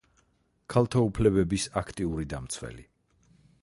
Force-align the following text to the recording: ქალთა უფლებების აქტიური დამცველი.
ქალთა 0.75 1.03
უფლებების 1.09 1.69
აქტიური 1.85 2.29
დამცველი. 2.35 2.89